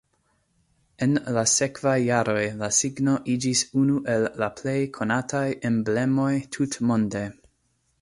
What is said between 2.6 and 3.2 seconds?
la signo